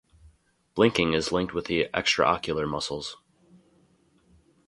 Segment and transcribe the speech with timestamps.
[0.73, 3.17] Blinking is linked with the extraocular muscles.